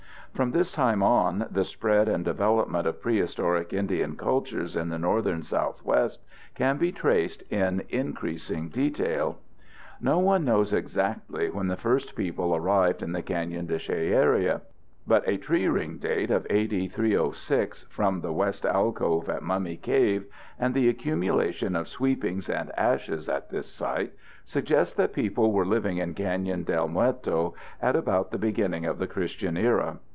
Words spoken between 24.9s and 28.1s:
that people were living in Canyon del Muerto at